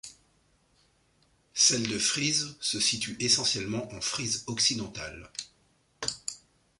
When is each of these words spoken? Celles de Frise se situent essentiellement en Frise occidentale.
Celles 1.53 1.87
de 1.87 1.99
Frise 1.99 2.57
se 2.59 2.79
situent 2.79 3.17
essentiellement 3.19 3.87
en 3.93 4.01
Frise 4.01 4.45
occidentale. 4.47 5.29